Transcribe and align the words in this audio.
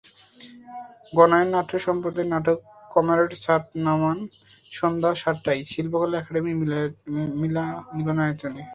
গণায়ন 1.17 1.49
নাট্য 1.55 1.73
সম্প্রদায়ের 1.87 2.31
নাটক 2.33 2.57
কমরেডস 2.93 3.43
হাত 3.47 3.63
নামান, 3.85 4.17
সন্ধ্যা 4.71 5.11
সাতটায়, 5.21 5.61
শিল্পকলা 5.71 6.17
একাডেমীর 6.19 6.57
মিলনায়তনে। 7.97 8.63